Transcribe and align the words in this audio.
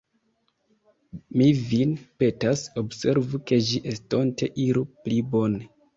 Mi 1.41 1.49
vin 1.67 1.93
petas, 2.23 2.65
observu, 2.85 3.43
ke 3.51 3.61
ĝi 3.69 3.83
estonte 3.95 4.51
iru 4.65 4.87
pli 5.05 5.21
bone. 5.37 5.63